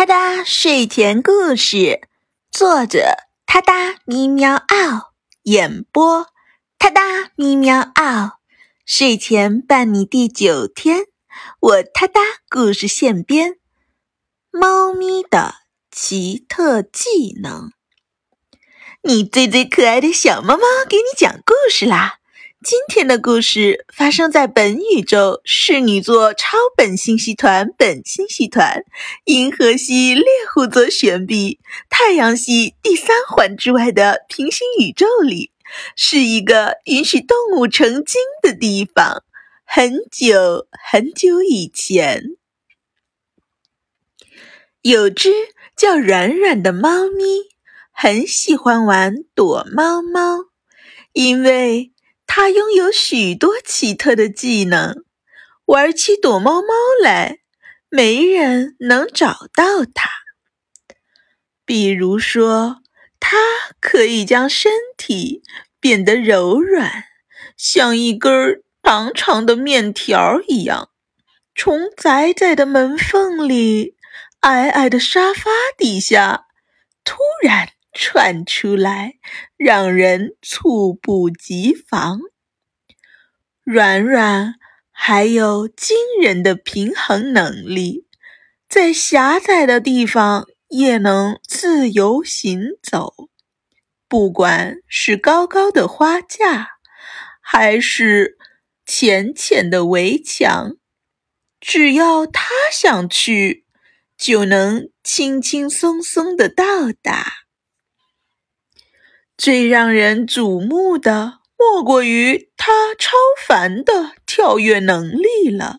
[0.00, 2.00] 哒哒睡前故事，
[2.50, 6.26] 作者：哒哒咪喵嗷，演播：
[6.78, 7.02] 哒哒
[7.36, 8.38] 咪喵嗷。
[8.86, 11.04] 睡前伴你第九天，
[11.60, 12.18] 我哒哒
[12.48, 13.58] 故事现编。
[14.50, 15.56] 猫咪的
[15.90, 17.72] 奇特技能，
[19.02, 22.19] 你最最可爱的小猫猫给你讲故事啦！
[22.62, 28.84] 今天的故事发生在本宇宙侍女座超本星系团本星系团、
[29.24, 35.52] 银河系猎户座旋臂、太阳系第三环之外的平行宇宙里，
[35.96, 39.24] 是一个允许动物成精的地方。
[39.64, 42.22] 很久很久以前，
[44.82, 45.32] 有只
[45.74, 47.24] 叫软软的猫咪，
[47.90, 50.44] 很喜欢玩躲猫猫，
[51.14, 51.92] 因为。
[52.32, 55.04] 它拥有许多奇特的技能，
[55.64, 56.68] 玩起躲猫猫
[57.02, 57.40] 来，
[57.88, 60.08] 没人能找到它。
[61.64, 62.82] 比如说，
[63.18, 63.36] 它
[63.80, 65.42] 可以将身体
[65.80, 67.06] 变得柔软，
[67.56, 70.90] 像一根长长的面条一样，
[71.56, 73.96] 从窄窄的门缝里、
[74.42, 76.46] 矮矮的沙发底下
[77.02, 77.70] 突然。
[77.92, 79.14] 窜出来，
[79.56, 82.20] 让人猝不及防。
[83.62, 84.54] 软软
[84.90, 88.06] 还有惊人的平衡能力，
[88.68, 93.28] 在狭窄的地方也能自由行走。
[94.08, 96.68] 不管是高高的花架，
[97.40, 98.36] 还是
[98.84, 100.76] 浅浅的围墙，
[101.60, 103.64] 只要他想去，
[104.16, 106.64] 就能轻轻松松的到
[107.00, 107.39] 达。
[109.40, 113.12] 最让人瞩目的，莫过于他超
[113.48, 115.78] 凡的跳跃能力了。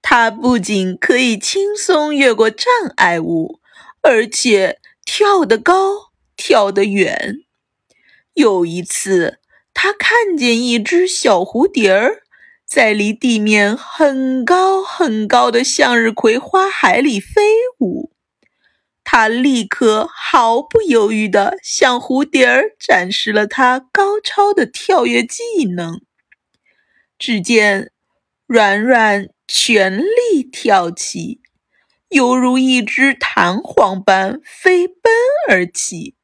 [0.00, 3.58] 他不仅可以轻松越过障碍物，
[4.02, 7.38] 而且跳得高，跳得远。
[8.34, 9.40] 有一次，
[9.74, 12.22] 他看见一只小蝴蝶儿
[12.64, 17.42] 在离地面很高很高的向日葵花海里飞
[17.80, 18.12] 舞。
[19.10, 26.02] 他立刻毫不犹豫地向蝴蝶儿展示了他高超的跳跃技能。
[27.18, 27.90] 只见
[28.46, 31.40] 软软全力跳起，
[32.10, 35.10] 犹如一只弹簧般飞奔
[35.48, 36.14] 而起，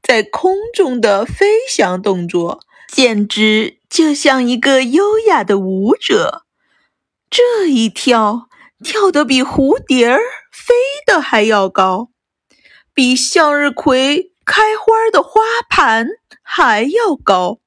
[0.00, 6.44] 在空中的飞翔动作简直就像一个优雅的舞者。
[7.28, 8.48] 这一跳，
[8.84, 10.20] 跳得比蝴蝶儿。
[10.56, 10.74] 飞
[11.04, 12.10] 的还要高，
[12.94, 16.08] 比向日葵开花的花盘
[16.42, 17.60] 还要高，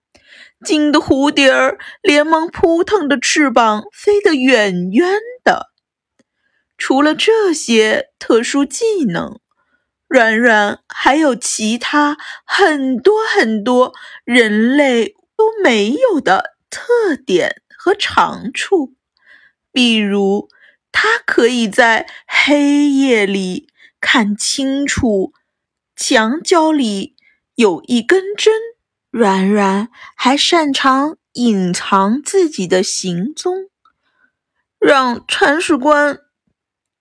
[0.66, 5.68] 惊得蝴蝶儿连忙扑腾着翅膀飞得远远的。
[6.80, 9.40] 除了这些特殊技能，
[10.08, 13.94] 软软还有其他很多很多
[14.26, 18.96] 人类都没有的特点和长处，
[19.72, 20.50] 比如。
[21.02, 23.70] 它可以在黑夜里
[24.02, 25.32] 看清楚
[25.96, 27.16] 墙角里
[27.56, 28.54] 有一根针，
[29.10, 29.88] 软软
[30.18, 33.70] 还擅长隐藏自己的行踪，
[34.78, 36.20] 让铲屎官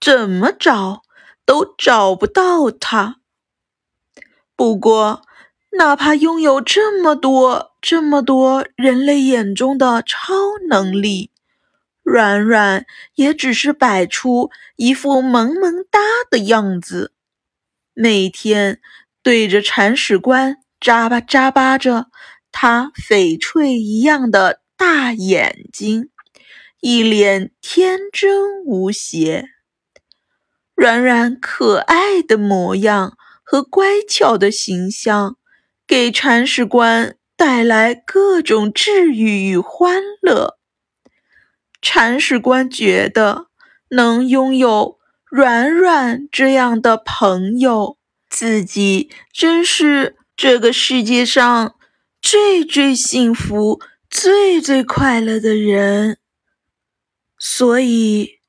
[0.00, 1.03] 怎么找
[1.44, 3.16] 都找不到它。
[4.54, 5.22] 不过，
[5.72, 10.34] 哪怕拥有这么多、这么多人类眼中的超
[10.69, 11.32] 能力，
[12.10, 12.86] 软软
[13.16, 17.12] 也只是摆出一副萌萌哒的样子，
[17.92, 18.80] 每天
[19.22, 22.06] 对着铲屎官眨巴眨巴着
[22.50, 26.08] 他翡翠一样的大眼睛，
[26.80, 29.50] 一脸天真无邪。
[30.74, 35.36] 软软可爱的模样和乖巧的形象，
[35.86, 40.57] 给铲屎官带来各种治愈与欢乐。
[41.81, 43.47] 铲屎官觉得
[43.91, 47.97] 能拥有软软这样的朋友，
[48.28, 51.77] 自己真是这个世界上
[52.21, 53.80] 最最幸福、
[54.10, 56.19] 最最快乐的人。
[57.39, 58.41] 所以，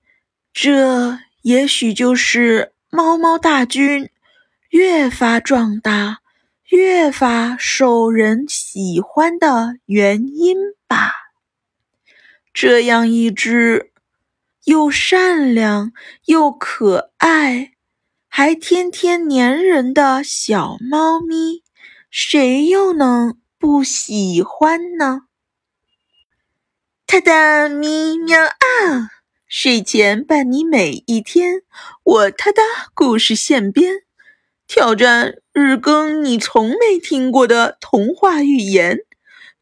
[0.52, 4.10] 这也许就是猫猫大军
[4.70, 6.20] 越发壮大、
[6.70, 11.29] 越发受人喜欢的原因吧。
[12.62, 13.94] 这样一只
[14.66, 15.94] 又善良
[16.26, 17.72] 又可爱，
[18.28, 21.64] 还天天粘人的小猫咪，
[22.12, 25.22] 谁又能不喜欢呢？
[27.06, 29.10] 哒哒咪喵啊！
[29.48, 31.62] 睡前伴你每一天，
[32.04, 32.62] 我他哒
[32.94, 34.02] 故事现编，
[34.68, 39.00] 挑战日更你从没听过的童话寓言。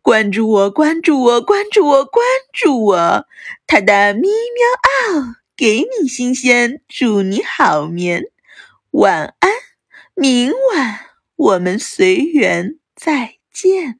[0.07, 3.25] 关注我，关注我，关注我，关注我，
[3.68, 8.24] 他的咪喵嗷，给你新鲜，祝你好眠，
[8.92, 9.51] 晚安，
[10.15, 11.00] 明晚
[11.36, 14.00] 我们随缘再见。